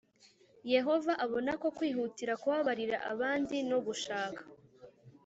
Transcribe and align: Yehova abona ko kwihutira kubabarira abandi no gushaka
Yehova 0.73 1.13
abona 1.25 1.51
ko 1.61 1.67
kwihutira 1.77 2.33
kubabarira 2.41 2.97
abandi 3.11 3.55
no 3.69 3.77
gushaka 3.85 4.41